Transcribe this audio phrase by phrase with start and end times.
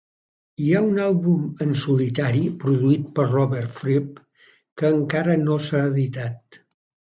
[0.61, 4.19] Hi ha un àlbum en solitari produït per Robert Fripp
[4.83, 6.63] que en cara no s'ha editat.